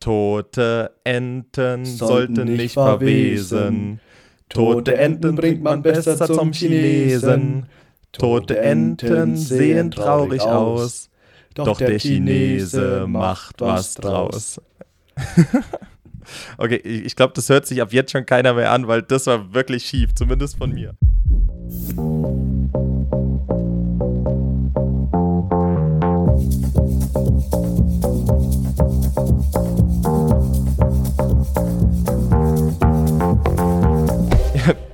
[0.00, 4.00] Tote Enten sollten nicht verwesen.
[4.48, 7.66] Tote Enten bringt man besser zum Chinesen.
[8.12, 11.10] Tote Enten sehen traurig aus.
[11.54, 14.60] Doch der Chinese macht was draus.
[16.58, 19.52] okay, ich glaube, das hört sich ab jetzt schon keiner mehr an, weil das war
[19.52, 20.94] wirklich schief, zumindest von mir.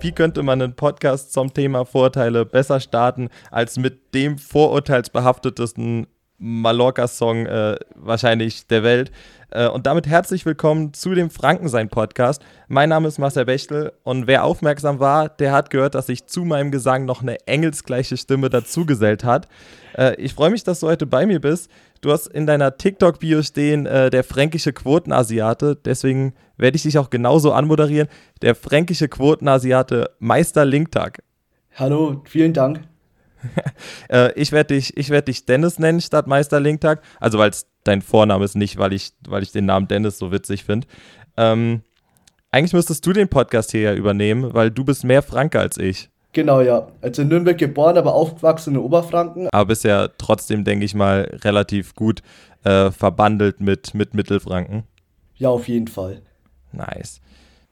[0.07, 6.07] Wie könnte man einen Podcast zum Thema Vorurteile besser starten als mit dem vorurteilsbehaftetesten
[6.39, 9.11] Mallorca-Song äh, wahrscheinlich der Welt.
[9.51, 12.43] Äh, und damit herzlich willkommen zu dem Frankensein-Podcast.
[12.69, 16.45] Mein Name ist Marcel Bechtel und wer aufmerksam war, der hat gehört, dass sich zu
[16.45, 19.49] meinem Gesang noch eine engelsgleiche Stimme dazugesellt hat.
[19.97, 21.71] Äh, ich freue mich, dass du heute bei mir bist.
[22.01, 25.77] Du hast in deiner TikTok-Bio stehen, äh, der fränkische Quotenasiate.
[25.77, 28.09] Deswegen werde ich dich auch genauso anmoderieren.
[28.43, 31.23] Der fränkische Quotenasiate Meister Linktag.
[31.75, 32.81] Hallo, vielen Dank.
[34.09, 37.03] äh, ich werde dich, werd dich Dennis nennen statt Meister Linktag.
[37.21, 40.33] Also, weil es dein Vorname ist, nicht weil ich, weil ich den Namen Dennis so
[40.33, 40.87] witzig finde.
[41.37, 41.83] Ähm,
[42.51, 46.11] eigentlich müsstest du den Podcast hier ja übernehmen, weil du bist mehr Franke als ich.
[46.33, 46.89] Genau, ja.
[47.01, 49.49] Also in Nürnberg geboren, aber aufgewachsen in Oberfranken.
[49.53, 52.23] Aber bist ja trotzdem, denke ich mal, relativ gut
[52.65, 54.85] äh, verbandelt mit, mit Mittelfranken.
[55.37, 56.23] Ja, auf jeden Fall.
[56.73, 57.21] Nice.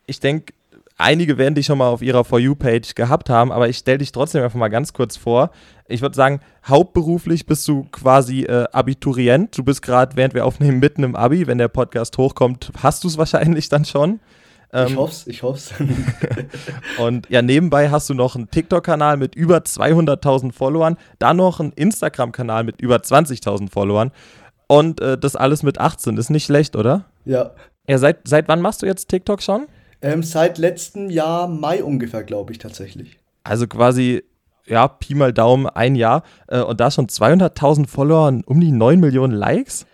[0.06, 0.54] Ich denke,
[0.96, 4.12] einige werden dich schon mal auf ihrer For You-Page gehabt haben, aber ich stelle dich
[4.12, 5.50] trotzdem einfach mal ganz kurz vor.
[5.86, 9.56] Ich würde sagen, hauptberuflich bist du quasi äh, Abiturient.
[9.56, 11.46] Du bist gerade, während wir aufnehmen, mitten im Abi.
[11.46, 14.20] Wenn der Podcast hochkommt, hast du es wahrscheinlich dann schon.
[14.72, 15.72] Ähm, ich hoff's, ich hoff's.
[16.98, 21.72] und ja, nebenbei hast du noch einen TikTok-Kanal mit über 200.000 Followern, dann noch einen
[21.72, 24.10] Instagram-Kanal mit über 20.000 Followern
[24.66, 26.16] und äh, das alles mit 18.
[26.16, 27.04] Ist nicht schlecht, oder?
[27.24, 27.52] Ja.
[27.86, 29.66] Ja, seit, seit wann machst du jetzt TikTok schon?
[30.02, 33.18] Ähm, seit letztem Jahr Mai ungefähr, glaube ich tatsächlich.
[33.42, 34.24] Also quasi,
[34.66, 38.72] ja, Pi mal Daumen, ein Jahr äh, und da schon 200.000 Follower und um die
[38.72, 39.86] 9 Millionen Likes?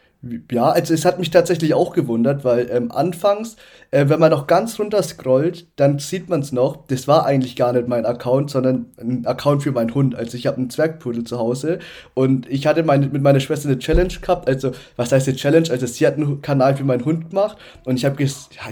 [0.53, 3.57] Ja, also es hat mich tatsächlich auch gewundert, weil ähm, anfangs,
[3.91, 7.57] äh, wenn man noch ganz runter scrollt, dann sieht man es noch, das war eigentlich
[7.57, 10.15] gar nicht mein Account, sondern ein Account für meinen Hund.
[10.15, 11.79] Also ich habe einen Zwergpudel zu Hause
[12.13, 14.47] und ich hatte meine, mit meiner Schwester eine Challenge gehabt.
[14.47, 15.71] Also was heißt eine Challenge?
[15.71, 17.57] Also sie hat einen Kanal für meinen Hund gemacht
[17.87, 18.29] und ich habe ja,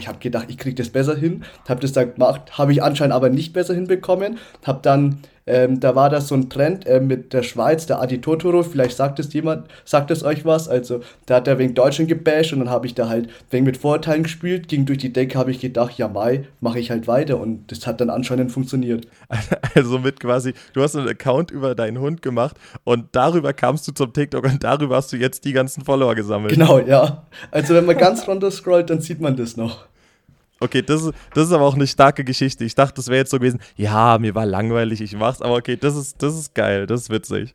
[0.07, 1.45] hab gedacht, ich kriege das besser hin.
[1.67, 4.39] Habe das dann gemacht, habe ich anscheinend aber nicht besser hinbekommen.
[4.67, 8.21] Habe dann ähm, da war das so ein Trend äh, mit der Schweiz, der Adi
[8.21, 10.69] Totoro, vielleicht sagt es jemand, sagt es euch was.
[10.69, 13.79] Also da hat er wegen Deutschland gebasht und dann habe ich da halt wegen mit
[13.79, 17.41] Vorurteilen gespielt, ging durch die Decke, habe ich gedacht, ja Mai, mache ich halt weiter
[17.41, 19.07] und das hat dann anscheinend funktioniert.
[19.75, 23.93] Also mit quasi, du hast einen Account über deinen Hund gemacht und darüber kamst du
[23.93, 26.53] zum TikTok und darüber hast du jetzt die ganzen Follower gesammelt.
[26.53, 27.27] Genau, ja.
[27.51, 29.87] Also wenn man ganz runter scrollt, dann sieht man das noch.
[30.61, 32.65] Okay, das, ist, das ist aber auch eine starke Geschichte.
[32.65, 35.77] Ich dachte, das wäre jetzt so gewesen, ja, mir war langweilig, ich mach's, aber okay,
[35.77, 37.55] das ist, das ist geil, das ist witzig.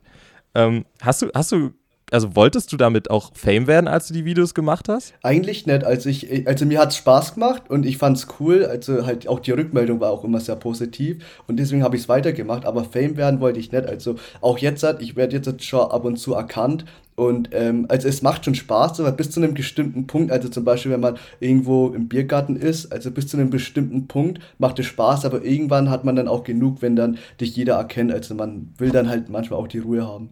[0.54, 1.72] Ähm, hast du, hast du,
[2.10, 5.14] also wolltest du damit auch Fame werden, als du die Videos gemacht hast?
[5.22, 5.84] Eigentlich nicht.
[5.84, 8.64] Also ich, also mir hat's Spaß gemacht und ich fand's cool.
[8.66, 12.08] Also halt auch die Rückmeldung war auch immer sehr positiv und deswegen habe ich es
[12.08, 12.66] weitergemacht.
[12.66, 13.86] Aber Fame werden wollte ich nicht.
[13.86, 16.84] Also auch jetzt, ich werde jetzt schon ab und zu erkannt
[17.16, 20.64] und ähm, also es macht schon Spaß, aber bis zu einem bestimmten Punkt, also zum
[20.64, 24.86] Beispiel, wenn man irgendwo im Biergarten ist, also bis zu einem bestimmten Punkt macht es
[24.86, 28.12] Spaß, aber irgendwann hat man dann auch genug, wenn dann dich jeder erkennt.
[28.12, 30.30] Also man will dann halt manchmal auch die Ruhe haben.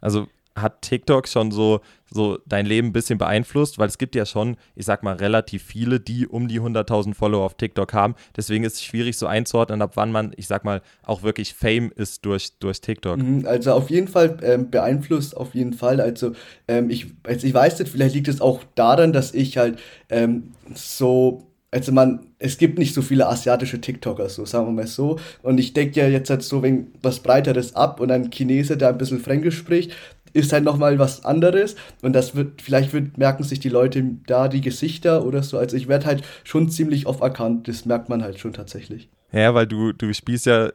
[0.00, 1.80] Also hat TikTok schon so,
[2.10, 3.78] so dein Leben ein bisschen beeinflusst?
[3.78, 7.44] Weil es gibt ja schon, ich sag mal, relativ viele, die um die 100.000 Follower
[7.44, 8.14] auf TikTok haben.
[8.36, 11.92] Deswegen ist es schwierig so einzuordnen, ab wann man, ich sag mal, auch wirklich Fame
[11.94, 13.18] ist durch, durch TikTok.
[13.18, 16.00] Mhm, also auf jeden Fall ähm, beeinflusst, auf jeden Fall.
[16.00, 16.32] Also,
[16.68, 19.78] ähm, ich, also ich weiß nicht, vielleicht liegt es auch daran, dass ich halt
[20.08, 21.46] ähm, so
[21.76, 25.18] also man, es gibt nicht so viele asiatische TikToker, so sagen wir mal so.
[25.42, 28.88] Und ich denke ja jetzt halt so wegen was Breiteres ab und ein Chinese, der
[28.88, 29.92] ein bisschen Fränkisch spricht,
[30.32, 34.48] ist halt nochmal was anderes und das wird, vielleicht wird, merken sich die Leute da
[34.48, 35.58] die Gesichter oder so.
[35.58, 39.08] Also ich werde halt schon ziemlich oft erkannt, das merkt man halt schon tatsächlich.
[39.32, 40.70] Ja, weil du, du spielst ja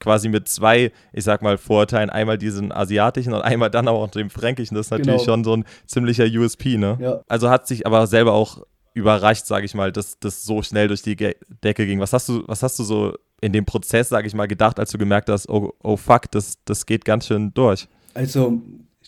[0.00, 2.10] quasi mit zwei, ich sag mal, Vorteilen.
[2.10, 4.76] Einmal diesen asiatischen und einmal dann auch dem fränkischen.
[4.76, 5.24] Das ist natürlich genau.
[5.24, 6.98] schon so ein ziemlicher USP, ne?
[7.00, 7.20] Ja.
[7.28, 8.62] Also hat sich aber selber auch
[8.94, 12.00] überrascht, sage ich mal, dass das so schnell durch die Decke ging.
[12.00, 14.90] Was hast du, was hast du so in dem Prozess, sage ich mal, gedacht, als
[14.90, 17.88] du gemerkt hast, oh, oh fuck, das, das geht ganz schön durch?
[18.16, 18.62] Also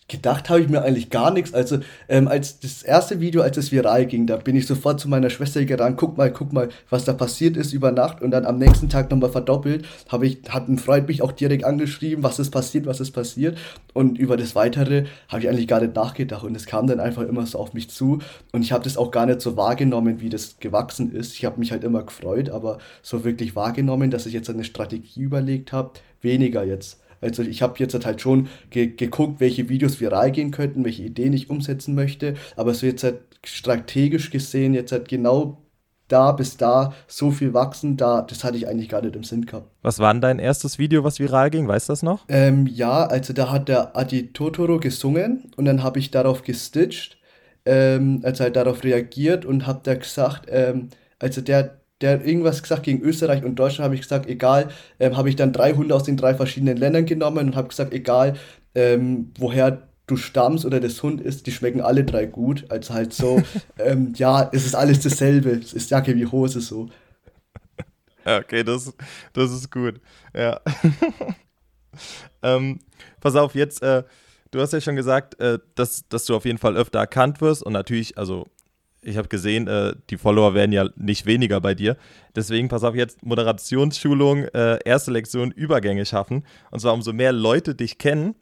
[0.09, 1.53] gedacht habe ich mir eigentlich gar nichts.
[1.53, 5.09] Also, ähm, als das erste Video, als es viral ging, da bin ich sofort zu
[5.09, 8.23] meiner Schwester gerannt, guck mal, guck mal, was da passiert ist über Nacht.
[8.23, 11.65] Und dann am nächsten Tag nochmal verdoppelt, habe ich, hat ein Freund mich auch direkt
[11.65, 13.59] angeschrieben, was ist passiert, was ist passiert.
[13.93, 16.43] Und über das Weitere habe ich eigentlich gar nicht nachgedacht.
[16.43, 18.21] Und es kam dann einfach immer so auf mich zu.
[18.53, 21.35] Und ich habe das auch gar nicht so wahrgenommen, wie das gewachsen ist.
[21.35, 25.21] Ich habe mich halt immer gefreut, aber so wirklich wahrgenommen, dass ich jetzt eine Strategie
[25.21, 26.99] überlegt habe, weniger jetzt.
[27.21, 31.33] Also ich habe jetzt halt schon ge geguckt, welche Videos viral gehen könnten, welche Ideen
[31.33, 35.59] ich umsetzen möchte, aber so jetzt halt strategisch gesehen, jetzt halt genau
[36.09, 39.47] da bis da so viel wachsen, da, das hatte ich eigentlich gar nicht im Sinn
[39.47, 39.71] gehabt.
[39.83, 41.69] Was war denn dein erstes Video, was viral ging?
[41.69, 42.25] Weißt du das noch?
[42.29, 47.19] Ähm, ja, also da hat der Adi Totoro gesungen und dann habe ich darauf gestitcht,
[47.67, 50.89] ähm, also halt darauf reagiert und habe da gesagt, ähm,
[51.19, 54.69] also der, der hat irgendwas gesagt gegen Österreich und Deutschland, habe ich gesagt, egal,
[55.01, 57.93] ähm, habe ich dann drei Hunde aus den drei verschiedenen Ländern genommen und habe gesagt,
[57.93, 58.35] egal,
[58.75, 62.65] ähm, woher du stammst oder das Hund ist, die schmecken alle drei gut.
[62.71, 63.43] Also halt so,
[63.79, 65.51] ähm, ja, es ist alles dasselbe.
[65.51, 66.89] Es ist Jacke wie Hose so.
[68.25, 68.93] Okay, das,
[69.33, 70.01] das ist gut.
[70.35, 70.61] Ja.
[72.43, 72.81] ähm,
[73.21, 74.03] pass auf, jetzt, äh,
[74.51, 77.63] du hast ja schon gesagt, äh, dass, dass du auf jeden Fall öfter erkannt wirst
[77.63, 78.47] und natürlich, also
[79.03, 81.97] ich habe gesehen, äh, die Follower werden ja nicht weniger bei dir.
[82.35, 86.45] Deswegen pass auf jetzt, Moderationsschulung, äh, erste Lektion, Übergänge schaffen.
[86.71, 88.35] Und zwar umso mehr Leute dich kennen,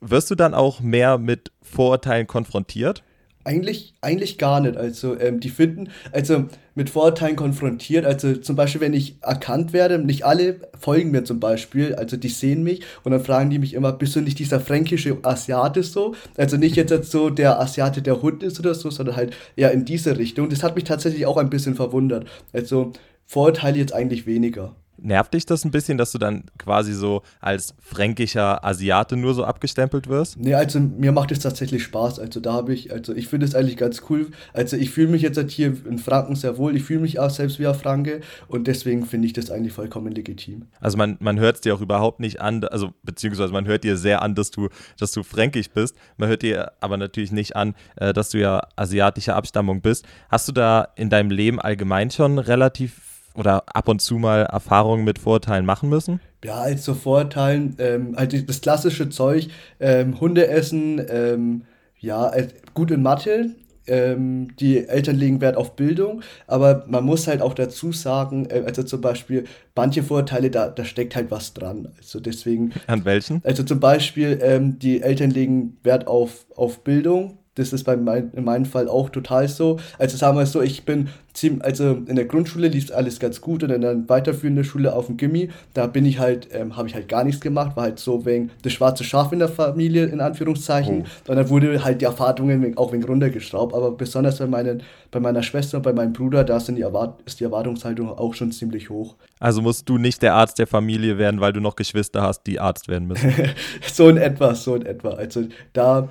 [0.00, 3.02] wirst du dann auch mehr mit Vorurteilen konfrontiert?
[3.48, 4.76] Eigentlich, eigentlich gar nicht.
[4.76, 8.04] Also, ähm, die finden, also mit Vorurteilen konfrontiert.
[8.04, 12.28] Also, zum Beispiel, wenn ich erkannt werde, nicht alle folgen mir zum Beispiel, also die
[12.28, 16.14] sehen mich und dann fragen die mich immer, bist du nicht dieser fränkische Asiate so?
[16.36, 19.86] Also, nicht jetzt so der Asiate, der Hund ist oder so, sondern halt eher in
[19.86, 20.50] diese Richtung.
[20.50, 22.26] Das hat mich tatsächlich auch ein bisschen verwundert.
[22.52, 22.92] Also,
[23.24, 24.76] Vorurteile jetzt eigentlich weniger.
[25.00, 29.44] Nervt dich das ein bisschen, dass du dann quasi so als fränkischer Asiate nur so
[29.44, 30.38] abgestempelt wirst?
[30.38, 32.18] Nee, also mir macht es tatsächlich Spaß.
[32.18, 34.28] Also da habe ich, also ich finde es eigentlich ganz cool.
[34.52, 36.76] Also ich fühle mich jetzt halt hier in Franken sehr wohl.
[36.76, 40.12] Ich fühle mich auch selbst wie ein Franke und deswegen finde ich das eigentlich vollkommen
[40.12, 40.66] legitim.
[40.80, 43.96] Also man, man hört es dir auch überhaupt nicht an, also beziehungsweise man hört dir
[43.96, 44.68] sehr an, dass du,
[44.98, 45.96] dass du fränkisch bist.
[46.16, 50.06] Man hört dir aber natürlich nicht an, äh, dass du ja asiatischer Abstammung bist.
[50.28, 53.07] Hast du da in deinem Leben allgemein schon relativ
[53.38, 56.20] oder ab und zu mal Erfahrungen mit Vorurteilen machen müssen?
[56.44, 59.48] Ja, also Vorurteilen, ähm, halt das klassische Zeug,
[59.80, 61.62] ähm, Hunde essen, ähm,
[61.98, 63.50] ja, äh, gut in Mathe,
[63.86, 68.62] ähm, die Eltern legen Wert auf Bildung, aber man muss halt auch dazu sagen, äh,
[68.66, 69.44] also zum Beispiel
[69.74, 71.88] manche Vorurteile, da, da steckt halt was dran.
[71.96, 72.72] Also deswegen.
[72.86, 73.40] An welchen?
[73.44, 78.30] Also zum Beispiel, ähm, die Eltern legen Wert auf, auf Bildung, das ist bei mein,
[78.34, 79.78] in meinem Fall auch total so.
[79.98, 81.08] Also sagen wir es so, ich bin
[81.38, 85.06] ziemlich, also in der Grundschule lief alles ganz gut und in der weiterführenden Schule auf
[85.06, 87.98] dem Gimmi, da bin ich halt, ähm, habe ich halt gar nichts gemacht, war halt
[87.98, 91.04] so wegen das schwarze Schaf in der Familie, in Anführungszeichen.
[91.04, 91.30] Oh.
[91.30, 93.74] Und dann wurde halt die Erwartungen auch wegen runtergeschraubt.
[93.74, 97.20] Aber besonders bei, meinen, bei meiner Schwester und bei meinem Bruder, da sind die Erwart
[97.26, 99.16] ist die Erwartungshaltung auch schon ziemlich hoch.
[99.40, 102.60] Also musst du nicht der Arzt der Familie werden, weil du noch Geschwister hast, die
[102.60, 103.32] Arzt werden müssen.
[103.92, 105.10] so in etwa, so in etwa.
[105.10, 106.08] Also da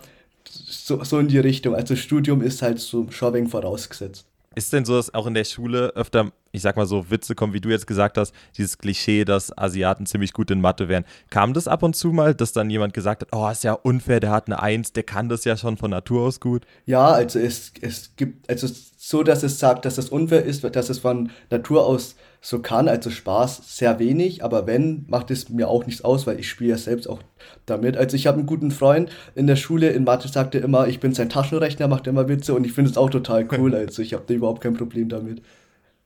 [0.49, 1.75] so, so in die Richtung.
[1.75, 4.25] Also Studium ist halt so Shopping vorausgesetzt.
[4.55, 7.53] Ist denn so, dass auch in der Schule öfter, ich sag mal so, Witze kommen,
[7.53, 11.05] wie du jetzt gesagt hast, dieses Klischee, dass Asiaten ziemlich gut in Mathe wären.
[11.29, 14.19] Kam das ab und zu mal, dass dann jemand gesagt hat, oh, ist ja unfair,
[14.19, 16.65] der hat eine Eins, der kann das ja schon von Natur aus gut?
[16.85, 18.67] Ja, also es, es gibt, also
[18.97, 22.87] so, dass es sagt, dass es unfair ist, dass es von Natur aus so kann,
[22.87, 26.71] also Spaß sehr wenig, aber wenn, macht es mir auch nichts aus, weil ich spiele
[26.71, 27.19] ja selbst auch
[27.65, 27.97] damit.
[27.97, 31.13] Also ich habe einen guten Freund in der Schule, in Mathe sagte immer, ich bin
[31.13, 34.23] sein Taschenrechner, macht immer Witze und ich finde es auch total cool, also ich habe
[34.27, 35.41] da überhaupt kein Problem damit.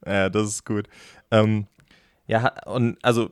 [0.06, 0.88] Ja, das ist gut.
[1.32, 1.68] Ähm,
[2.28, 3.32] ja, und also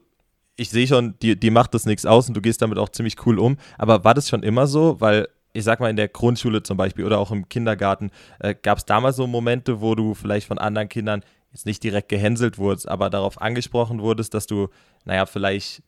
[0.55, 3.25] ich sehe schon, die, die macht das nichts aus und du gehst damit auch ziemlich
[3.25, 4.99] cool um, aber war das schon immer so?
[4.99, 8.77] Weil ich sag mal, in der Grundschule zum Beispiel oder auch im Kindergarten, äh, gab
[8.77, 12.87] es damals so Momente, wo du vielleicht von anderen Kindern jetzt nicht direkt gehänselt wurdest,
[12.87, 14.67] aber darauf angesprochen wurdest, dass du,
[15.05, 15.81] naja, vielleicht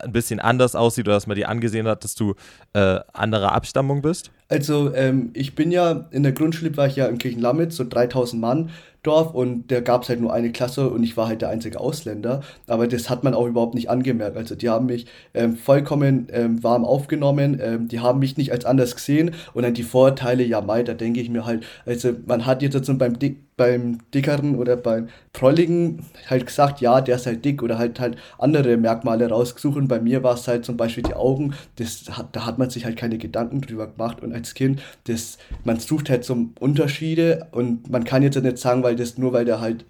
[0.00, 2.34] ein bisschen anders aussieht oder dass man dir angesehen hat, dass du
[2.72, 4.32] äh, anderer Abstammung bist?
[4.48, 8.40] Also ähm, ich bin ja, in der Grundschule war ich ja in Kirchenlamitz, so 3000
[8.40, 8.70] Mann
[9.04, 11.78] Dorf und da gab es halt nur eine Klasse und ich war halt der einzige
[11.78, 12.40] Ausländer.
[12.66, 14.36] Aber das hat man auch überhaupt nicht angemerkt.
[14.36, 18.64] Also die haben mich ähm, vollkommen ähm, warm aufgenommen, ähm, die haben mich nicht als
[18.64, 19.32] anders gesehen.
[19.52, 22.74] Und dann die Vorteile, ja Mai, da denke ich mir halt, also man hat jetzt,
[22.74, 27.62] jetzt beim Dick, beim Dickeren oder beim Prolligen halt gesagt, ja, der ist halt dick
[27.62, 29.76] oder halt halt andere Merkmale rausgesucht.
[29.76, 32.70] Und bei mir war es halt zum Beispiel die Augen, das hat, da hat man
[32.70, 34.22] sich halt keine Gedanken drüber gemacht.
[34.22, 37.46] Und als Kind, das, man sucht halt so Unterschiede.
[37.52, 39.84] Und man kann jetzt nicht sagen, weil das nur weil der halt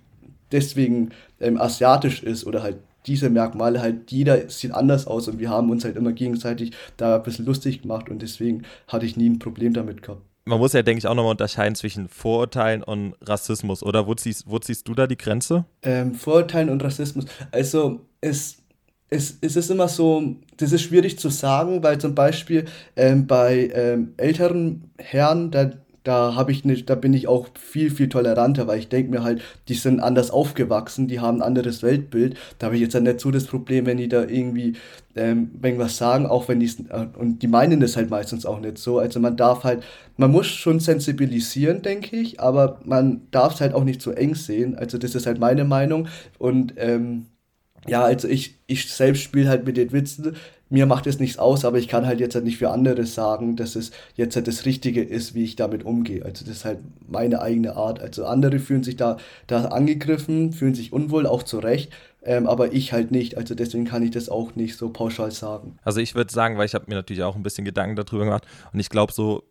[0.53, 5.51] deswegen ähm, asiatisch ist oder halt diese Merkmale halt, jeder sieht anders aus und wir
[5.51, 9.29] haben uns halt immer gegenseitig da ein bisschen lustig gemacht und deswegen hatte ich nie
[9.29, 10.23] ein Problem damit gehabt.
[10.47, 14.07] Man muss ja, denke ich, auch nochmal unterscheiden zwischen Vorurteilen und Rassismus, oder?
[14.07, 15.65] Wo ziehst, wo ziehst du da die Grenze?
[15.83, 17.25] Ähm, Vorurteilen und Rassismus.
[17.51, 18.59] Also, es,
[19.09, 23.71] es, es ist immer so, das ist schwierig zu sagen, weil zum Beispiel ähm, bei
[23.73, 25.71] ähm, älteren Herren, da
[26.05, 29.23] da habe ich nicht, da bin ich auch viel, viel toleranter, weil ich denke mir
[29.23, 32.37] halt, die sind anders aufgewachsen, die haben ein anderes Weltbild.
[32.59, 34.75] Da habe ich jetzt ja nicht so das Problem, wenn die da irgendwie
[35.17, 38.77] ähm, was sagen, auch wenn die äh, und die meinen das halt meistens auch nicht
[38.79, 38.99] so.
[38.99, 39.83] Also man darf halt,
[40.19, 44.35] man muss schon sensibilisieren, denke ich, aber man darf es halt auch nicht so eng
[44.35, 44.77] sehen.
[44.77, 46.09] Also das ist halt meine Meinung.
[46.39, 47.27] Und ähm,
[47.87, 50.37] ja, also ich, ich selbst spiele halt mit den Witzen
[50.75, 53.55] mir macht es nichts aus, aber ich kann halt jetzt halt nicht für andere sagen,
[53.55, 56.25] dass es jetzt halt das Richtige ist, wie ich damit umgehe.
[56.25, 58.01] Also das ist halt meine eigene Art.
[58.01, 59.17] Also andere fühlen sich da,
[59.47, 61.93] da angegriffen, fühlen sich unwohl, auch zu Recht.
[62.25, 63.37] Ähm, aber ich halt nicht.
[63.37, 65.79] Also deswegen kann ich das auch nicht so pauschal sagen.
[65.85, 68.45] Also ich würde sagen, weil ich habe mir natürlich auch ein bisschen Gedanken darüber gemacht
[68.73, 69.45] und ich glaube so,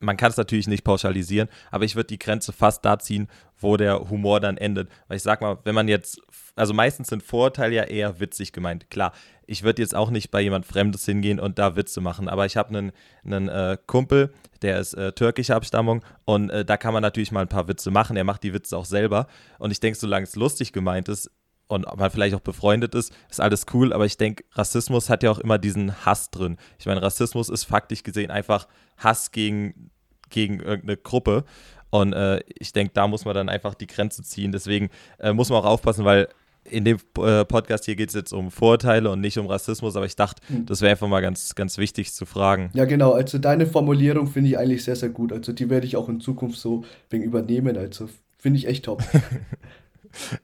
[0.00, 3.28] man kann es natürlich nicht pauschalisieren, aber ich würde die Grenze fast da ziehen,
[3.58, 4.90] wo der Humor dann endet.
[5.08, 6.20] Weil ich sag mal, wenn man jetzt,
[6.54, 8.90] also meistens sind Vorurteile ja eher witzig gemeint.
[8.90, 9.12] Klar,
[9.46, 12.56] ich würde jetzt auch nicht bei jemand Fremdes hingehen und da Witze machen, aber ich
[12.56, 12.92] habe einen,
[13.24, 17.42] einen äh, Kumpel, der ist äh, türkischer Abstammung und äh, da kann man natürlich mal
[17.42, 18.16] ein paar Witze machen.
[18.16, 19.26] Er macht die Witze auch selber
[19.58, 21.30] und ich denke, solange es lustig gemeint ist,
[21.68, 25.30] und man vielleicht auch befreundet ist, ist alles cool, aber ich denke, Rassismus hat ja
[25.30, 26.56] auch immer diesen Hass drin.
[26.78, 29.90] Ich meine, Rassismus ist faktisch gesehen einfach Hass gegen,
[30.30, 31.44] gegen irgendeine Gruppe.
[31.90, 34.52] Und äh, ich denke, da muss man dann einfach die Grenze ziehen.
[34.52, 36.28] Deswegen äh, muss man auch aufpassen, weil
[36.64, 40.06] in dem äh, Podcast hier geht es jetzt um Vorteile und nicht um Rassismus, aber
[40.06, 40.66] ich dachte, hm.
[40.66, 42.70] das wäre einfach mal ganz, ganz wichtig zu fragen.
[42.74, 43.12] Ja, genau.
[43.12, 45.32] Also deine Formulierung finde ich eigentlich sehr, sehr gut.
[45.32, 47.76] Also die werde ich auch in Zukunft so wegen übernehmen.
[47.76, 49.02] Also finde ich echt top.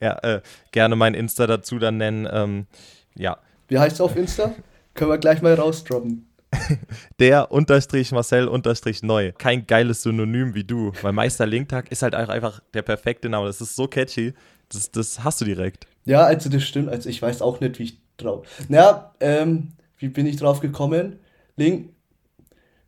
[0.01, 2.29] ja, äh, gerne mein Insta dazu dann nennen.
[2.31, 2.67] Ähm,
[3.15, 3.39] ja.
[3.69, 4.55] Wie heißt es auf Insta?
[4.95, 6.27] Können wir gleich mal rausdroppen.
[7.19, 9.33] Der unterstrich Marcel unterstrich neu.
[9.33, 10.93] Kein geiles Synonym wie du.
[11.01, 13.47] Weil Meister Linktag ist halt einfach der perfekte Name.
[13.47, 14.35] Das ist so catchy.
[14.69, 15.87] Das, das hast du direkt.
[16.05, 16.89] Ja, also das stimmt.
[16.89, 18.47] Also ich weiß auch nicht, wie ich drauf.
[18.69, 21.21] Naja, ähm, wie bin ich drauf gekommen?
[21.57, 21.91] Link,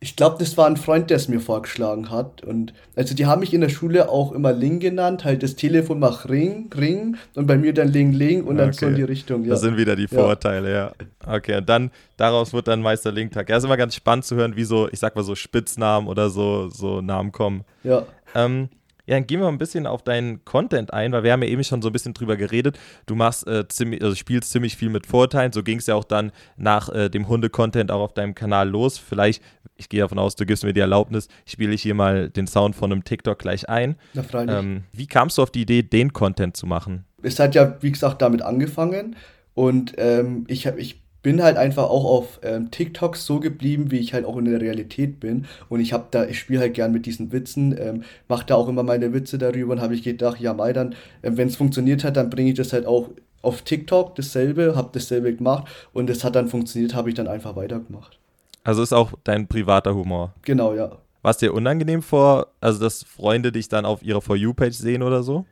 [0.04, 2.44] ich glaube, das war ein Freund, der es mir vorgeschlagen hat.
[2.44, 5.98] Und also die haben mich in der Schule auch immer Ling genannt, halt das Telefon
[5.98, 8.76] macht Ring, Ring und bei mir dann Ling, Ling und dann okay.
[8.80, 9.44] so in die Richtung.
[9.44, 9.52] Ja.
[9.52, 10.92] Das sind wieder die Vorurteile, ja.
[11.26, 11.34] ja.
[11.34, 13.48] Okay, und dann daraus wird dann Meister Link-Tag.
[13.48, 16.28] Ja, ist immer ganz spannend zu hören, wie so, ich sag mal so Spitznamen oder
[16.28, 17.64] so, so Namen kommen.
[17.82, 18.04] Ja.
[18.34, 18.68] Ähm,
[19.06, 21.62] ja, dann gehen wir ein bisschen auf deinen Content ein, weil wir haben ja eben
[21.62, 22.78] schon so ein bisschen drüber geredet.
[23.06, 25.52] Du machst äh, ziemlich, also spielst ziemlich viel mit Vorteilen.
[25.52, 28.96] So ging es ja auch dann nach äh, dem Hunde-Content auch auf deinem Kanal los.
[28.96, 29.42] Vielleicht,
[29.76, 32.76] ich gehe davon aus, du gibst mir die Erlaubnis, spiele ich hier mal den Sound
[32.76, 33.96] von einem TikTok gleich ein.
[34.14, 34.56] Na, freilich.
[34.56, 37.04] Ähm, wie kamst du auf die Idee, den Content zu machen?
[37.22, 39.16] Es hat ja, wie gesagt, damit angefangen.
[39.52, 43.98] Und ähm, ich, hab, ich bin halt einfach auch auf ähm, TikTok so geblieben, wie
[43.98, 45.46] ich halt auch in der Realität bin.
[45.70, 48.68] Und ich habe da, ich spiele halt gern mit diesen Witzen, ähm, mache da auch
[48.68, 52.04] immer meine Witze darüber und habe ich gedacht, ja, Mai, dann, äh, wenn es funktioniert
[52.04, 53.08] hat, dann bringe ich das halt auch
[53.40, 57.56] auf TikTok dasselbe, habe dasselbe gemacht und es hat dann funktioniert, habe ich dann einfach
[57.56, 58.18] weitergemacht.
[58.62, 60.34] Also ist auch dein privater Humor.
[60.42, 60.92] Genau, ja.
[61.22, 65.02] War es dir unangenehm vor, also dass Freunde dich dann auf ihrer For You-Page sehen
[65.02, 65.46] oder so?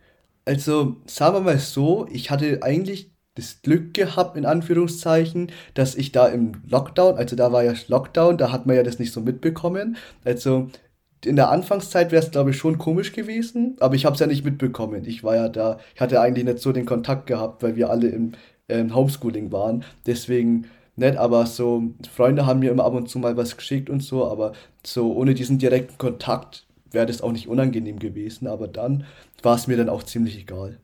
[0.45, 6.13] Also, sagen wir mal so, ich hatte eigentlich das Glück gehabt, in Anführungszeichen, dass ich
[6.13, 9.21] da im Lockdown, also da war ja Lockdown, da hat man ja das nicht so
[9.21, 9.97] mitbekommen.
[10.25, 10.69] Also
[11.25, 14.27] in der Anfangszeit wäre es, glaube ich, schon komisch gewesen, aber ich habe es ja
[14.27, 15.05] nicht mitbekommen.
[15.07, 18.09] Ich war ja da, ich hatte eigentlich nicht so den Kontakt gehabt, weil wir alle
[18.09, 18.33] im
[18.69, 19.85] ähm, Homeschooling waren.
[20.07, 21.85] Deswegen nicht, aber so,
[22.15, 24.53] Freunde haben mir immer ab und zu mal was geschickt und so, aber
[24.85, 29.05] so ohne diesen direkten Kontakt wäre das auch nicht unangenehm gewesen, aber dann
[29.43, 30.79] war es mir dann auch ziemlich egal.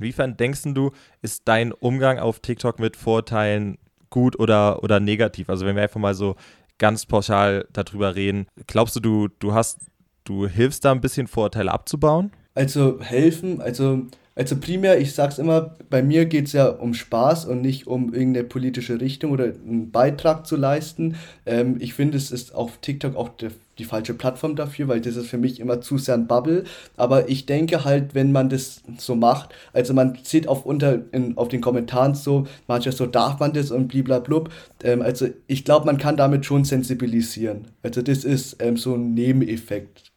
[0.00, 0.92] Inwiefern denkst du,
[1.22, 3.78] ist dein Umgang auf TikTok mit Vorteilen
[4.08, 5.48] gut oder, oder negativ?
[5.48, 6.36] Also wenn wir einfach mal so
[6.78, 9.80] ganz pauschal darüber reden, glaubst du, du, du hast,
[10.24, 12.32] du hilfst da ein bisschen Vorurteile abzubauen?
[12.54, 14.06] Also helfen, also
[14.40, 18.14] also primär, ich sag's immer, bei mir geht es ja um Spaß und nicht um
[18.14, 21.16] irgendeine politische Richtung oder einen Beitrag zu leisten.
[21.44, 25.16] Ähm, ich finde, es ist auf TikTok auch der, die falsche Plattform dafür, weil das
[25.16, 26.64] ist für mich immer zu sehr ein Bubble.
[26.96, 31.36] Aber ich denke halt, wenn man das so macht, also man sieht auf, unter, in,
[31.36, 34.50] auf den Kommentaren so, manchmal so, darf man das und bliblablub.
[34.84, 37.68] Ähm, also ich glaube, man kann damit schon sensibilisieren.
[37.82, 40.10] Also das ist ähm, so ein Nebeneffekt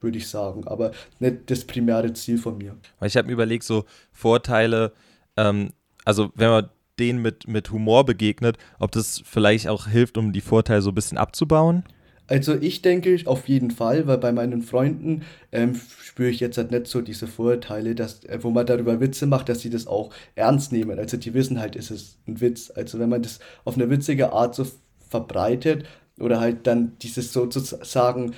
[0.00, 2.76] würde ich sagen, aber nicht das primäre Ziel von mir.
[3.04, 4.92] Ich habe mir überlegt, so Vorteile,
[5.36, 5.70] ähm,
[6.04, 10.40] also wenn man denen mit, mit Humor begegnet, ob das vielleicht auch hilft, um die
[10.40, 11.84] Vorteile so ein bisschen abzubauen?
[12.28, 16.70] Also ich denke auf jeden Fall, weil bei meinen Freunden ähm, spüre ich jetzt halt
[16.70, 20.10] nicht so diese Vorurteile, dass, äh, wo man darüber Witze macht, dass sie das auch
[20.34, 20.98] ernst nehmen.
[20.98, 22.70] Also die wissen halt, ist es ein Witz.
[22.70, 24.66] Also wenn man das auf eine witzige Art so
[25.08, 25.84] verbreitet
[26.20, 28.34] oder halt dann dieses sozusagen,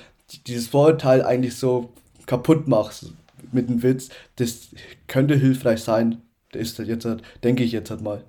[0.47, 1.91] dieses Vorurteil eigentlich so
[2.27, 3.07] kaputt macht
[3.51, 4.07] mit einem Witz,
[4.37, 4.69] das
[5.07, 6.21] könnte hilfreich sein.
[6.53, 8.23] Das ist jetzt halt, denke ich jetzt halt mal.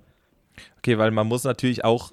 [0.79, 2.13] Okay, weil man muss natürlich auch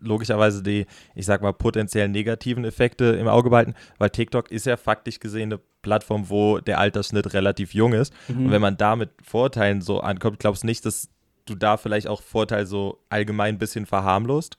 [0.00, 4.76] logischerweise die, ich sag mal, potenziell negativen Effekte im Auge behalten, weil TikTok ist ja
[4.76, 8.12] faktisch gesehen eine Plattform, wo der Altersschnitt relativ jung ist.
[8.28, 8.46] Mhm.
[8.46, 11.08] Und wenn man da mit Vorteilen so ankommt, glaubst du nicht, dass
[11.46, 14.58] du da vielleicht auch Vorteile so allgemein ein bisschen verharmlost?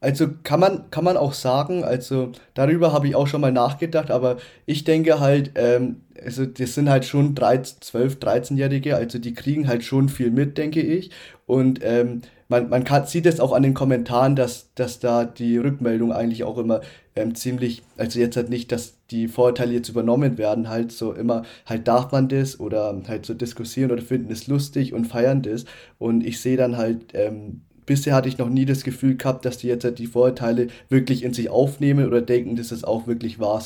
[0.00, 4.10] Also kann man, kann man auch sagen, also darüber habe ich auch schon mal nachgedacht,
[4.10, 4.36] aber
[4.66, 9.66] ich denke halt, ähm, also das sind halt schon 13, 12, 13-Jährige, also die kriegen
[9.66, 11.10] halt schon viel mit, denke ich.
[11.46, 15.56] Und ähm, man, man kann, sieht es auch an den Kommentaren, dass, dass da die
[15.56, 16.80] Rückmeldung eigentlich auch immer
[17.16, 21.44] ähm, ziemlich, also jetzt halt nicht, dass die Vorteile jetzt übernommen werden, halt so immer,
[21.66, 25.64] halt darf man das oder halt so diskutieren oder finden es lustig und feiern das.
[25.98, 29.58] Und ich sehe dann halt, ähm, bisher hatte ich noch nie das Gefühl gehabt, dass
[29.58, 33.38] die jetzt halt die Vorteile wirklich in sich aufnehmen oder denken, dass es auch wirklich
[33.38, 33.62] wahr,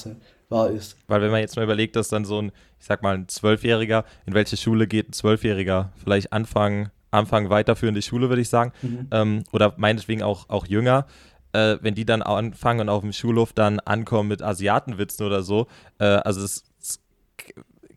[0.48, 0.96] wahr ist.
[1.06, 4.04] Weil wenn man jetzt mal überlegt, dass dann so ein, ich sag mal, ein Zwölfjähriger,
[4.26, 5.92] in welche Schule geht ein Zwölfjähriger?
[5.96, 8.72] Vielleicht anfangen Anfang weiterführende Schule, würde ich sagen.
[8.82, 9.06] Mhm.
[9.10, 11.06] Ähm, oder meinetwegen auch, auch jünger.
[11.52, 15.66] Äh, wenn die dann anfangen und auf dem Schulhof dann ankommen mit Asiatenwitzen oder so.
[15.98, 17.00] Äh, also es, es,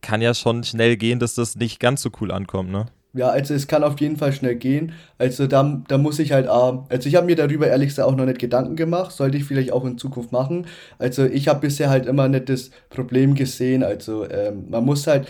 [0.02, 2.88] kann ja schon schnell gehen, dass das nicht ganz so cool ankommt, ne?
[3.14, 4.94] Ja, also es kann auf jeden Fall schnell gehen.
[5.18, 8.26] Also da, da muss ich halt, also ich habe mir darüber ehrlich gesagt auch noch
[8.26, 10.66] nicht Gedanken gemacht, sollte ich vielleicht auch in Zukunft machen.
[10.98, 13.84] Also ich habe bisher halt immer nicht das Problem gesehen.
[13.84, 15.28] Also ähm, man muss halt,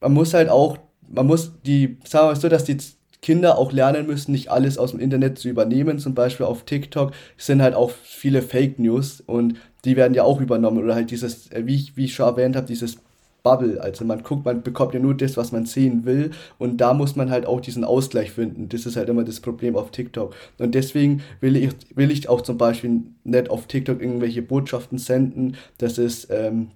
[0.00, 0.76] man muss halt auch
[1.10, 2.78] man muss die, sagen wir mal so, dass die
[3.22, 5.98] Kinder auch lernen müssen, nicht alles aus dem Internet zu übernehmen.
[5.98, 10.40] Zum Beispiel auf TikTok sind halt auch viele Fake News und die werden ja auch
[10.40, 10.82] übernommen.
[10.82, 12.96] Oder halt dieses, äh, wie ich, wie ich schon erwähnt habe, dieses
[13.42, 13.80] Bubble.
[13.80, 16.30] Also man guckt, man bekommt ja nur das, was man sehen will.
[16.58, 18.68] Und da muss man halt auch diesen Ausgleich finden.
[18.68, 20.34] Das ist halt immer das Problem auf TikTok.
[20.58, 25.56] Und deswegen will ich, will ich auch zum Beispiel nicht auf TikTok irgendwelche Botschaften senden,
[25.78, 26.68] dass es ähm,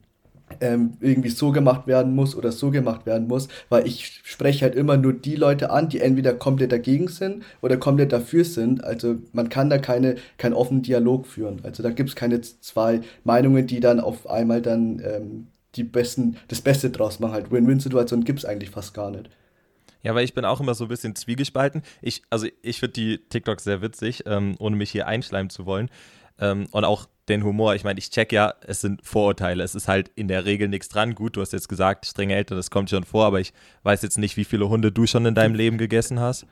[0.60, 4.74] ähm, irgendwie so gemacht werden muss oder so gemacht werden muss, weil ich spreche halt
[4.74, 8.84] immer nur die Leute an, die entweder komplett dagegen sind oder komplett dafür sind.
[8.84, 11.60] Also man kann da keine, keinen offenen Dialog führen.
[11.62, 15.46] Also da gibt es keine zwei Meinungen, die dann auf einmal dann ähm,
[15.76, 17.32] die besten, das Beste draus machen.
[17.32, 19.30] Halt Win-Win-Situationen gibt es eigentlich fast gar nicht.
[20.02, 21.82] Ja, weil ich bin auch immer so ein bisschen zwiegespalten.
[22.02, 25.88] Ich, also ich finde die TikToks sehr witzig, ähm, ohne mich hier einschleimen zu wollen.
[26.38, 27.74] Ähm, und auch den Humor.
[27.74, 29.62] Ich meine, ich check ja, es sind Vorurteile.
[29.62, 31.14] Es ist halt in der Regel nichts dran.
[31.14, 34.18] Gut, du hast jetzt gesagt, strenge Eltern, das kommt schon vor, aber ich weiß jetzt
[34.18, 36.46] nicht, wie viele Hunde du schon in deinem Leben gegessen hast.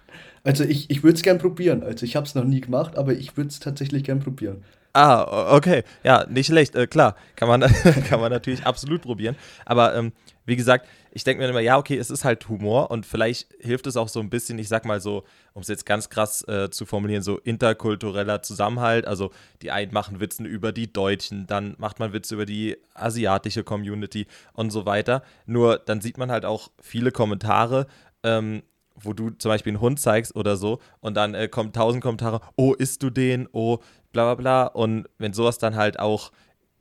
[0.44, 1.82] Also ich, ich würde es gern probieren.
[1.82, 4.64] Also ich habe es noch nie gemacht, aber ich würde es tatsächlich gern probieren.
[4.94, 5.85] Ah, okay.
[6.04, 6.74] Ja, nicht schlecht.
[6.74, 7.61] Äh, klar, kann man,
[8.08, 9.37] kann man natürlich absolut probieren.
[9.64, 10.12] Aber ähm,
[10.44, 13.87] wie gesagt, ich denke mir immer, ja, okay, es ist halt Humor und vielleicht hilft
[13.87, 16.70] es auch so ein bisschen, ich sag mal so, um es jetzt ganz krass äh,
[16.70, 19.07] zu formulieren, so interkultureller Zusammenhalt.
[19.07, 23.62] Also die einen machen Witzen über die Deutschen, dann macht man Witze über die asiatische
[23.62, 25.22] Community und so weiter.
[25.46, 27.87] Nur dann sieht man halt auch viele Kommentare,
[28.22, 28.62] ähm,
[28.94, 32.40] wo du zum Beispiel einen Hund zeigst oder so und dann äh, kommen tausend Kommentare,
[32.57, 33.78] oh, isst du den, oh,
[34.12, 34.66] bla bla bla.
[34.66, 36.33] Und wenn sowas dann halt auch,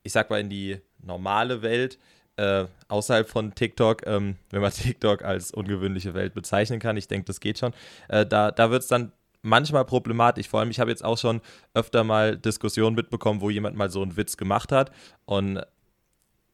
[0.04, 1.98] ich sag mal, in die normale Welt
[2.38, 7.26] äh, außerhalb von TikTok, ähm, wenn man TikTok als ungewöhnliche Welt bezeichnen kann, ich denke,
[7.26, 7.74] das geht schon,
[8.08, 10.48] äh, da, da wird es dann manchmal problematisch.
[10.48, 11.42] Vor allem, ich habe jetzt auch schon
[11.74, 14.92] öfter mal Diskussionen mitbekommen, wo jemand mal so einen Witz gemacht hat.
[15.26, 15.62] Und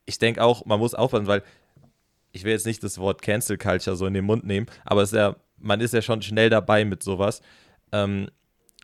[0.06, 1.44] ich denke auch, man muss aufpassen, weil
[2.32, 5.14] ich will jetzt nicht das Wort Cancel Culture so in den Mund nehmen, aber ist
[5.14, 7.42] ja, man ist ja schon schnell dabei mit sowas.
[7.92, 8.30] Ähm,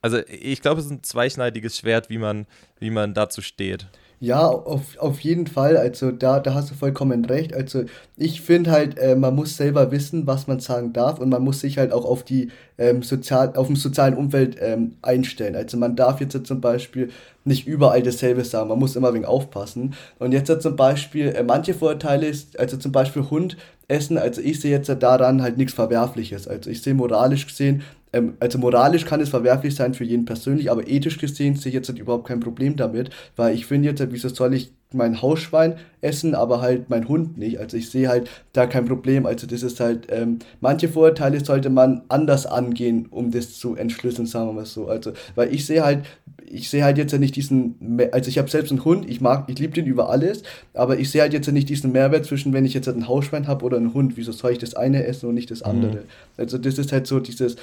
[0.01, 2.45] also ich glaube, es ist ein zweischneidiges Schwert, wie man,
[2.79, 3.87] wie man dazu steht.
[4.23, 5.75] Ja, auf, auf jeden Fall.
[5.75, 7.53] Also da, da hast du vollkommen recht.
[7.53, 7.83] Also
[8.15, 11.59] ich finde halt, äh, man muss selber wissen, was man sagen darf und man muss
[11.59, 15.57] sich halt auch auf die ähm, sozial, auf dem sozialen Umfeld ähm, einstellen.
[15.57, 17.09] Also man darf jetzt zum Beispiel
[17.43, 18.69] nicht überall dasselbe sagen.
[18.69, 19.93] Man muss immer wenig aufpassen.
[20.19, 23.57] Und jetzt zum Beispiel, äh, manche Vorteile also zum Beispiel Hund
[23.89, 26.47] essen, also ich sehe jetzt daran halt nichts Verwerfliches.
[26.47, 27.83] Also ich sehe moralisch gesehen,
[28.13, 31.75] ähm, also moralisch kann es verwerflich sein für jeden persönlich, aber ethisch gesehen sehe ich
[31.75, 35.21] jetzt halt überhaupt kein Problem damit, weil ich finde jetzt, halt, wieso soll ich mein
[35.21, 37.59] Hausschwein essen, aber halt mein Hund nicht.
[37.59, 39.25] Also ich sehe halt da kein Problem.
[39.25, 44.27] Also das ist halt, ähm, manche Vorurteile sollte man anders angehen, um das zu entschlüsseln,
[44.27, 44.87] sagen wir mal so.
[44.87, 46.05] Also, weil ich sehe halt,
[46.45, 49.49] ich sehe halt jetzt ja nicht diesen, also ich habe selbst einen Hund, ich mag,
[49.49, 52.53] ich liebe den über alles, aber ich sehe halt jetzt ja nicht diesen Mehrwert zwischen,
[52.53, 55.05] wenn ich jetzt halt ein Hausschwein habe oder einen Hund, wieso soll ich das eine
[55.05, 55.95] essen und nicht das andere?
[55.95, 56.07] Mhm.
[56.37, 57.55] Also das ist halt so dieses,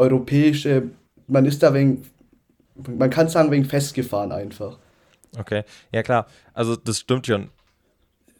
[0.00, 0.90] europäische,
[1.28, 2.04] man ist da wegen,
[2.98, 4.78] man kann sagen, wegen festgefahren einfach.
[5.38, 6.26] Okay, ja klar.
[6.54, 7.50] Also das stimmt schon.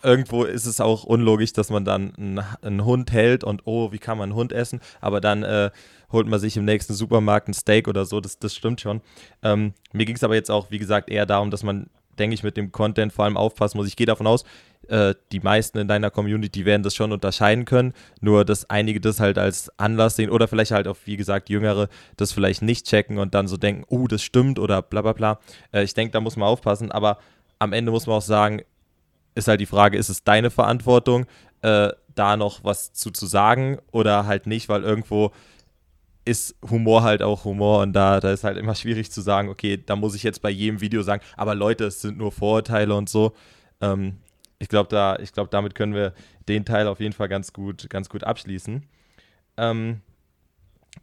[0.02, 3.98] Irgendwo ist es auch unlogisch, dass man dann einen, einen Hund hält und oh, wie
[3.98, 4.80] kann man einen Hund essen?
[5.02, 5.70] Aber dann äh,
[6.10, 8.20] holt man sich im nächsten Supermarkt ein Steak oder so.
[8.20, 9.02] Das, das stimmt schon.
[9.42, 12.42] Ähm, mir ging es aber jetzt auch, wie gesagt, eher darum, dass man, denke ich,
[12.42, 13.88] mit dem Content vor allem aufpassen muss.
[13.88, 14.44] Ich gehe davon aus,
[14.88, 19.18] äh, die meisten in deiner Community werden das schon unterscheiden können, nur dass einige das
[19.18, 23.18] halt als Anlass sehen oder vielleicht halt auch, wie gesagt, Jüngere das vielleicht nicht checken
[23.18, 25.40] und dann so denken, oh, das stimmt oder bla bla bla.
[25.72, 27.18] Äh, ich denke, da muss man aufpassen, aber
[27.58, 28.62] am Ende muss man auch sagen,
[29.34, 31.26] ist halt die Frage, ist es deine Verantwortung,
[31.62, 35.32] äh, da noch was zu, zu sagen oder halt nicht, weil irgendwo
[36.30, 39.82] ist Humor halt auch Humor und da, da ist halt immer schwierig zu sagen, okay,
[39.84, 43.08] da muss ich jetzt bei jedem Video sagen, aber Leute, es sind nur Vorurteile und
[43.08, 43.32] so.
[43.80, 44.18] Ähm,
[44.60, 46.14] ich glaube, da, glaub, damit können wir
[46.48, 48.86] den Teil auf jeden Fall ganz gut, ganz gut abschließen.
[49.56, 50.02] Ähm,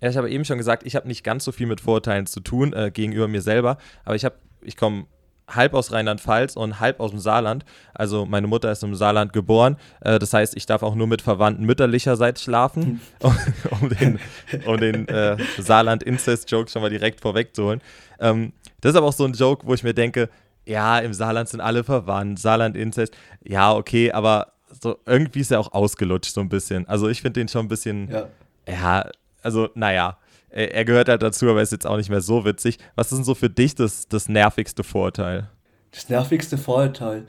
[0.01, 2.39] ja, ich habe eben schon gesagt, ich habe nicht ganz so viel mit Vorurteilen zu
[2.39, 4.25] tun äh, gegenüber mir selber, aber ich
[4.61, 5.07] ich komme
[5.47, 7.65] halb aus Rheinland-Pfalz und halb aus dem Saarland.
[7.93, 9.77] Also meine Mutter ist im Saarland geboren.
[10.01, 13.37] Äh, das heißt, ich darf auch nur mit Verwandten mütterlicherseits schlafen, um,
[13.81, 14.19] um den,
[14.65, 17.81] um den äh, Saarland-Incest-Joke schon mal direkt vorwegzuholen.
[18.19, 20.29] Ähm, das ist aber auch so ein Joke, wo ich mir denke,
[20.65, 25.71] ja, im Saarland sind alle verwandt, Saarland-Inzest, ja, okay, aber so irgendwie ist er auch
[25.71, 26.87] ausgelutscht so ein bisschen.
[26.87, 28.27] Also ich finde den schon ein bisschen, ja,
[28.67, 29.09] ja
[29.41, 30.17] also naja,
[30.49, 32.77] er, er gehört halt dazu, aber ist jetzt auch nicht mehr so witzig.
[32.95, 35.49] Was ist denn so für dich das, das nervigste Vorurteil?
[35.91, 37.25] Das nervigste Vorurteil?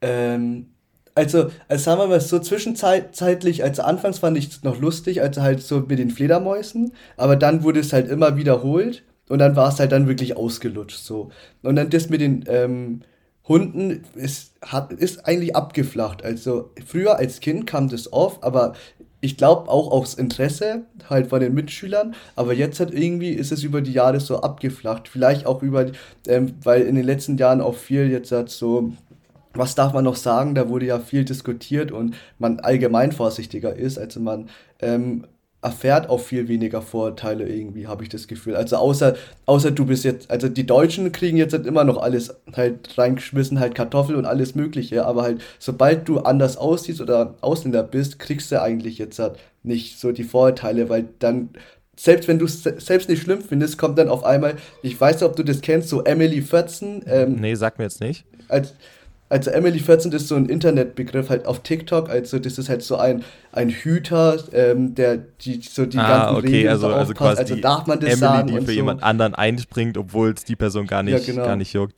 [0.00, 0.66] Ähm,
[1.14, 5.42] also, also sagen wir mal so zwischenzeitlich, also anfangs fand ich es noch lustig, also
[5.42, 9.68] halt so mit den Fledermäusen, aber dann wurde es halt immer wiederholt und dann war
[9.68, 11.30] es halt dann wirklich ausgelutscht so.
[11.62, 13.02] Und dann das mit den ähm,
[13.46, 16.24] Hunden ist, hat, ist eigentlich abgeflacht.
[16.24, 18.74] Also früher als Kind kam das oft, aber
[19.20, 23.62] ich glaube auch aus Interesse halt von den Mitschülern, aber jetzt hat irgendwie ist es
[23.62, 25.08] über die Jahre so abgeflacht.
[25.08, 25.86] Vielleicht auch über,
[26.26, 28.92] ähm, weil in den letzten Jahren auch viel jetzt hat so,
[29.52, 33.98] was darf man noch sagen, da wurde ja viel diskutiert und man allgemein vorsichtiger ist,
[33.98, 34.48] also man
[34.80, 35.26] ähm,
[35.62, 38.56] erfährt auch viel weniger Vorteile irgendwie, habe ich das Gefühl.
[38.56, 42.34] Also außer, außer du bist jetzt, also die Deutschen kriegen jetzt halt immer noch alles
[42.54, 47.82] halt reingeschmissen, halt Kartoffel und alles mögliche, aber halt sobald du anders aussiehst oder Ausländer
[47.82, 51.50] bist, kriegst du eigentlich jetzt halt nicht so die Vorteile, weil dann
[51.94, 55.24] selbst wenn du es selbst nicht schlimm findest, kommt dann auf einmal, ich weiß nicht,
[55.24, 57.02] ob du das kennst, so Emily 14.
[57.06, 58.24] Ähm, nee, sag mir jetzt nicht.
[58.48, 58.72] Als,
[59.30, 62.96] also Emily 14 ist so ein Internetbegriff halt auf TikTok, also das ist halt so
[62.96, 67.40] ein, ein Hüter, ähm, der die so die ah, ganzen okay, Regeln also, also, quasi
[67.40, 68.72] also darf man das Emily, sagen die für so.
[68.72, 71.46] jemand anderen einspringt, obwohl es die Person gar nicht, ja, genau.
[71.46, 71.94] gar nicht juckt.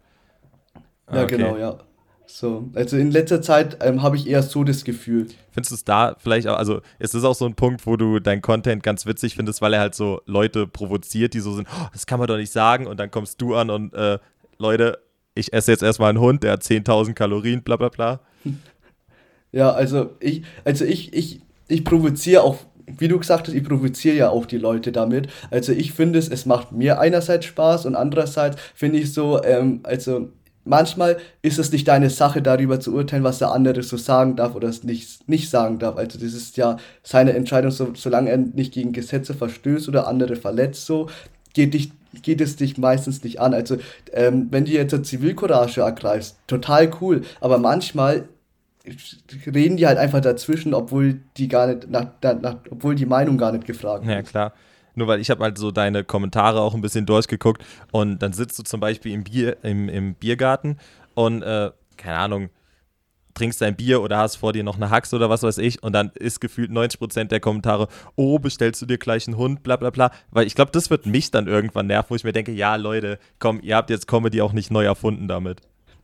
[1.06, 1.36] Ah, ja, okay.
[1.38, 1.78] genau, ja.
[2.26, 5.26] So, also in letzter Zeit ähm, habe ich eher so das Gefühl.
[5.50, 8.20] Findest du es da vielleicht auch, also ist es auch so ein Punkt, wo du
[8.20, 11.86] deinen Content ganz witzig findest, weil er halt so Leute provoziert, die so sind, oh,
[11.92, 14.18] das kann man doch nicht sagen und dann kommst du an und äh,
[14.58, 14.98] Leute,
[15.34, 18.20] ich esse jetzt erstmal einen Hund, der hat 10.000 Kalorien, bla bla bla.
[19.54, 24.16] Ja, also ich, also ich, ich, ich provoziere auch, wie du gesagt hast, ich provoziere
[24.16, 25.28] ja auch die Leute damit.
[25.50, 29.80] Also ich finde es, es macht mir einerseits Spaß und andererseits finde ich so, ähm,
[29.82, 30.30] also
[30.64, 34.54] manchmal ist es nicht deine Sache, darüber zu urteilen, was der andere so sagen darf
[34.54, 35.96] oder es nicht, nicht sagen darf.
[35.96, 40.36] Also das ist ja seine Entscheidung, so, solange er nicht gegen Gesetze verstößt oder andere
[40.36, 41.10] verletzt, so
[41.52, 43.54] geht dich geht es dich meistens nicht an.
[43.54, 43.78] Also,
[44.12, 47.22] ähm, wenn du jetzt Zivilcourage ergreifst, total cool.
[47.40, 48.28] Aber manchmal
[49.46, 53.52] reden die halt einfach dazwischen, obwohl die gar nicht, nach, nach, obwohl die Meinung gar
[53.52, 54.16] nicht gefragt wird.
[54.16, 54.52] Ja, klar.
[54.94, 58.58] Nur weil ich habe halt so deine Kommentare auch ein bisschen durchgeguckt und dann sitzt
[58.58, 60.76] du zum Beispiel im, Bier, im, im Biergarten
[61.14, 62.50] und, äh, keine Ahnung,
[63.34, 65.92] trinkst dein Bier oder hast vor dir noch eine Haxe oder was weiß ich und
[65.92, 69.90] dann ist gefühlt 90% der Kommentare, oh, bestellst du dir gleich einen Hund, bla bla
[69.90, 70.10] bla.
[70.30, 73.18] Weil ich glaube, das wird mich dann irgendwann nerven, wo ich mir denke, ja, Leute,
[73.38, 75.60] komm, ihr habt jetzt Comedy auch nicht neu erfunden damit.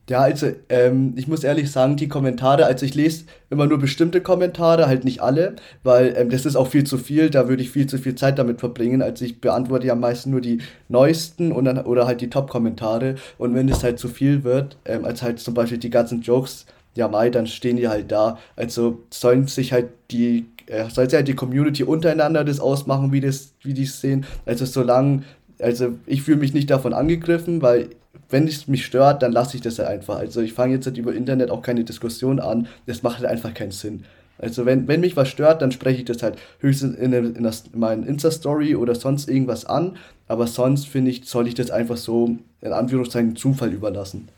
[0.09, 4.21] Ja, also ähm, ich muss ehrlich sagen, die Kommentare, also ich lese immer nur bestimmte
[4.21, 7.69] Kommentare, halt nicht alle, weil ähm, das ist auch viel zu viel, da würde ich
[7.69, 9.03] viel zu viel Zeit damit verbringen.
[9.03, 13.53] Also ich beantworte ja meistens nur die neuesten und dann, oder halt die Top-Kommentare und
[13.53, 16.65] wenn es halt zu viel wird, ähm, als halt zum Beispiel die ganzen Jokes,
[16.99, 18.37] ja Mai, dann stehen die halt da.
[18.55, 23.21] Also sollen sich halt die, äh, soll sich halt die Community untereinander das ausmachen, wie
[23.21, 24.25] das, wie die es sehen.
[24.45, 25.23] Also solange,
[25.59, 27.89] also ich fühle mich nicht davon angegriffen, weil
[28.29, 30.17] wenn es mich stört, dann lasse ich das halt einfach.
[30.17, 32.67] Also ich fange jetzt halt über Internet auch keine Diskussion an.
[32.85, 34.03] Das macht halt einfach keinen Sinn.
[34.37, 37.45] Also wenn, wenn mich was stört, dann spreche ich das halt höchstens in, in, in,
[37.45, 39.97] in meinen Insta-Story oder sonst irgendwas an.
[40.27, 44.29] Aber sonst finde ich, soll ich das einfach so in Anführungszeichen Zufall überlassen.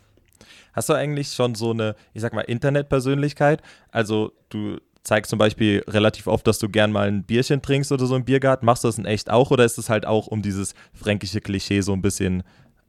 [0.74, 3.62] Hast du eigentlich schon so eine, ich sag mal, Internetpersönlichkeit?
[3.92, 8.06] Also du zeigst zum Beispiel relativ oft, dass du gern mal ein Bierchen trinkst oder
[8.06, 8.66] so im Biergarten.
[8.66, 11.82] Machst du das in echt auch oder ist es halt auch, um dieses fränkische Klischee
[11.82, 12.44] so ein bisschen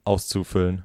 [0.04, 0.84] auszufüllen?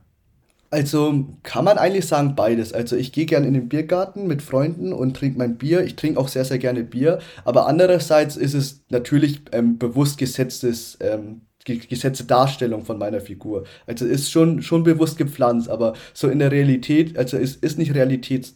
[0.69, 2.73] Also kann man eigentlich sagen beides.
[2.73, 5.83] Also ich gehe gerne in den Biergarten mit Freunden und trinke mein Bier.
[5.83, 7.19] Ich trinke auch sehr, sehr gerne Bier.
[7.45, 13.65] Aber andererseits ist es natürlich ähm, bewusst gesetztes, ähm, gesetzte Darstellung von meiner Figur.
[13.85, 17.93] Also ist schon, schon bewusst gepflanzt, aber so in der Realität, also ist, ist nicht
[17.93, 18.55] Realitäts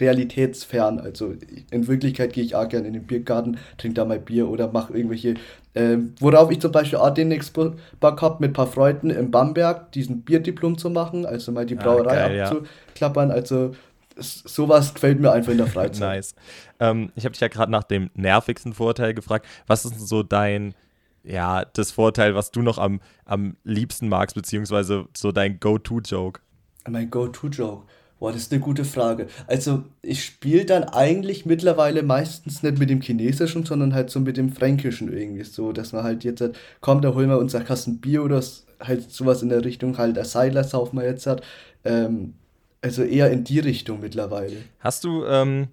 [0.00, 0.98] realitätsfern.
[0.98, 1.34] Also
[1.70, 4.94] in Wirklichkeit gehe ich auch gerne in den Biergarten, trinke da mal Bier oder mache
[4.94, 5.34] irgendwelche,
[5.74, 9.30] äh, worauf ich zum Beispiel auch den nächsten Bock habe, mit ein paar Freunden in
[9.30, 13.28] Bamberg diesen Bierdiplom zu machen, also mal die ah, Brauerei ah, geil, abzuklappern.
[13.28, 13.34] Ja.
[13.34, 13.72] Also
[14.16, 16.00] sowas gefällt mir einfach in der Freizeit.
[16.16, 16.34] nice.
[16.78, 19.46] Ähm, ich habe dich ja gerade nach dem nervigsten Vorteil gefragt.
[19.66, 20.74] Was ist denn so dein,
[21.22, 26.40] ja, das Vorteil, was du noch am, am liebsten magst, beziehungsweise so dein Go-To-Joke?
[26.88, 27.86] Mein Go-To-Joke.
[28.18, 29.28] Boah, das ist eine gute Frage.
[29.46, 34.36] Also, ich spiele dann eigentlich mittlerweile meistens nicht mit dem Chinesischen, sondern halt so mit
[34.36, 37.64] dem Fränkischen irgendwie so, dass man halt jetzt, halt, komm, da holen wir uns ein
[37.64, 38.42] Kasten Bier oder
[38.78, 41.42] halt sowas in der Richtung, halt ein Seiler saufen wir jetzt hat.
[41.84, 42.34] Ähm,
[42.82, 44.56] also eher in die Richtung mittlerweile.
[44.80, 45.68] Hast du, ähm,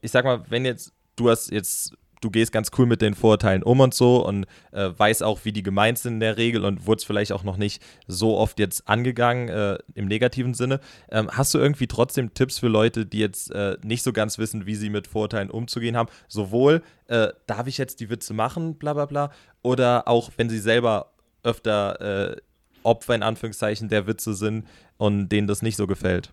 [0.00, 3.62] ich sag mal, wenn jetzt, du hast jetzt du gehst ganz cool mit den Vorurteilen
[3.62, 6.86] um und so und äh, weißt auch, wie die gemeint sind in der Regel und
[6.86, 10.80] wurdest vielleicht auch noch nicht so oft jetzt angegangen äh, im negativen Sinne.
[11.10, 14.66] Ähm, hast du irgendwie trotzdem Tipps für Leute, die jetzt äh, nicht so ganz wissen,
[14.66, 16.08] wie sie mit Vorurteilen umzugehen haben?
[16.28, 19.30] Sowohl, äh, darf ich jetzt die Witze machen, bla bla bla,
[19.62, 22.36] oder auch, wenn sie selber öfter äh,
[22.82, 26.30] Opfer in Anführungszeichen der Witze sind und denen das nicht so gefällt?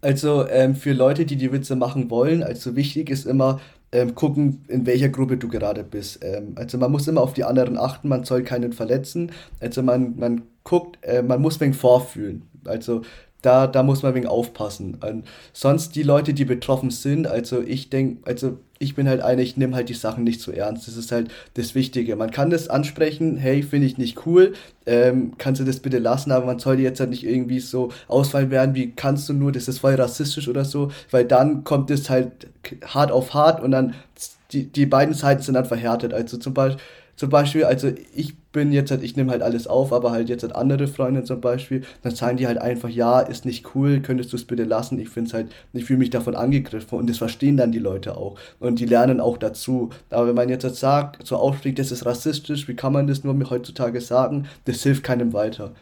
[0.00, 3.60] Also ähm, für Leute, die die Witze machen wollen, also wichtig ist immer,
[3.92, 6.20] ähm, gucken, in welcher Gruppe du gerade bist.
[6.22, 9.32] Ähm, also man muss immer auf die anderen achten, man soll keinen verletzen.
[9.60, 12.42] Also man, man guckt, äh, man muss wegen vorfühlen.
[12.64, 13.02] Also
[13.42, 14.98] da, da muss man wegen aufpassen.
[15.00, 19.40] Und sonst die Leute, die betroffen sind, also ich denke, also ich bin halt einer,
[19.40, 20.86] ich nehme halt die Sachen nicht so ernst.
[20.86, 22.16] Das ist halt das Wichtige.
[22.16, 24.52] Man kann das ansprechen, hey, finde ich nicht cool,
[24.84, 28.50] ähm, kannst du das bitte lassen, aber man sollte jetzt halt nicht irgendwie so ausfallen
[28.50, 32.10] werden, wie kannst du nur, das ist voll rassistisch oder so, weil dann kommt es
[32.10, 32.48] halt
[32.84, 33.94] hart auf hart und dann
[34.52, 36.12] die, die beiden Seiten sind dann verhärtet.
[36.12, 36.82] Also zum Beispiel,
[37.16, 40.42] zum Beispiel, also ich bin jetzt halt, ich nehme halt alles auf, aber halt jetzt
[40.42, 44.32] halt andere Freunde zum Beispiel, dann sagen die halt einfach, ja, ist nicht cool, könntest
[44.32, 44.98] du es bitte lassen.
[44.98, 48.16] Ich finde es halt, ich fühle mich davon angegriffen und das verstehen dann die Leute
[48.16, 49.90] auch und die lernen auch dazu.
[50.10, 53.24] Aber wenn man jetzt halt sagt, so aufschlägt, das ist rassistisch, wie kann man das
[53.24, 55.72] nur heutzutage sagen, das hilft keinem weiter.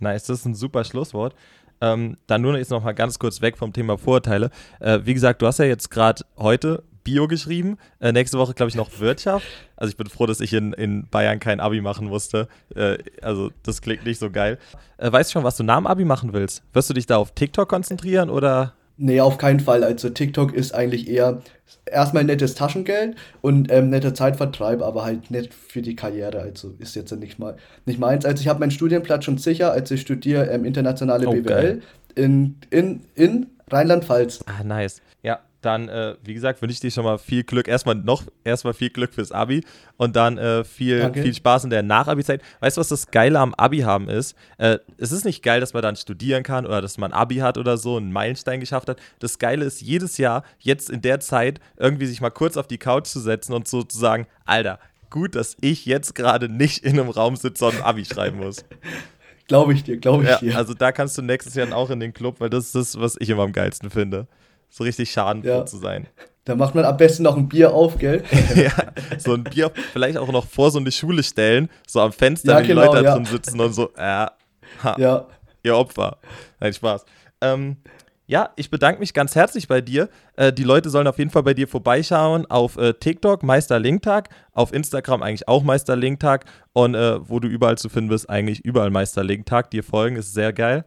[0.00, 1.34] Nice, das ist ein super Schlusswort.
[1.80, 4.50] Ähm, dann nur jetzt noch mal ganz kurz weg vom Thema Vorurteile.
[4.78, 7.78] Äh, wie gesagt, du hast ja jetzt gerade heute Bio geschrieben.
[8.00, 9.46] Äh, nächste Woche, glaube ich, noch Wirtschaft.
[9.76, 12.48] Also ich bin froh, dass ich in, in Bayern kein Abi machen musste.
[12.74, 14.58] Äh, also das klingt nicht so geil.
[14.98, 16.62] Äh, weißt du schon, was du nach dem Abi machen willst?
[16.72, 18.74] Wirst du dich da auf TikTok konzentrieren oder?
[18.98, 19.82] Nee, auf keinen Fall.
[19.84, 21.42] Also TikTok ist eigentlich eher
[21.86, 26.40] erstmal nettes Taschengeld und ähm, netter Zeitvertreib, aber halt nicht für die Karriere.
[26.40, 28.24] Also ist jetzt nicht mal nicht meins.
[28.24, 29.72] Also ich habe meinen Studienplatz schon sicher.
[29.72, 31.82] Also ich studiere ähm, internationale oh, BWL
[32.14, 34.40] in, in, in Rheinland-Pfalz.
[34.46, 35.00] Ah, nice.
[35.22, 37.68] Ja, dann, äh, wie gesagt, wünsche ich dir schon mal viel Glück.
[37.68, 39.64] Erstmal noch, erstmal viel Glück fürs Abi
[39.96, 42.42] und dann äh, viel, viel Spaß in der Nach-Abi-Zeit.
[42.60, 44.36] Weißt du, was das Geile am Abi haben ist?
[44.58, 47.58] Äh, es ist nicht geil, dass man dann studieren kann oder dass man Abi hat
[47.58, 49.00] oder so, einen Meilenstein geschafft hat.
[49.20, 52.78] Das Geile ist, jedes Jahr, jetzt in der Zeit, irgendwie sich mal kurz auf die
[52.78, 54.78] Couch zu setzen und so zu sagen, Alter,
[55.10, 58.64] gut, dass ich jetzt gerade nicht in einem Raum sitze und ein Abi schreiben muss.
[59.48, 60.56] Glaube ich dir, glaube ich ja, dir.
[60.56, 63.16] Also da kannst du nächstes Jahr auch in den Club, weil das ist das, was
[63.18, 64.28] ich immer am geilsten finde
[64.72, 65.66] so richtig schadenfroh ja.
[65.66, 66.08] zu sein.
[66.44, 68.24] Da macht man am besten noch ein Bier auf, gell?
[68.56, 68.72] ja,
[69.18, 72.58] so ein Bier vielleicht auch noch vor so eine Schule stellen, so am Fenster, ja,
[72.58, 74.26] wenn genau, die Leute da drin sitzen und so, äh,
[74.82, 75.26] ha, ja.
[75.62, 76.16] ihr Opfer.
[76.58, 77.04] Nein, Spaß.
[77.42, 77.76] Ähm,
[78.26, 80.08] ja, ich bedanke mich ganz herzlich bei dir.
[80.36, 84.30] Äh, die Leute sollen auf jeden Fall bei dir vorbeischauen auf äh, TikTok, Meister Linktag,
[84.52, 88.64] auf Instagram eigentlich auch Meister Linktag und äh, wo du überall zu finden bist, eigentlich
[88.64, 89.70] überall Meister Linktag.
[89.70, 90.86] Dir folgen ist sehr geil.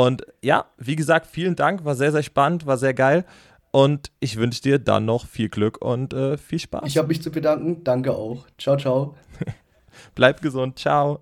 [0.00, 1.84] Und ja, wie gesagt, vielen Dank.
[1.84, 3.26] War sehr, sehr spannend, war sehr geil.
[3.70, 6.84] Und ich wünsche dir dann noch viel Glück und äh, viel Spaß.
[6.86, 7.84] Ich habe mich zu bedanken.
[7.84, 8.46] Danke auch.
[8.56, 9.14] Ciao, ciao.
[10.14, 10.78] Bleib gesund.
[10.78, 11.20] Ciao.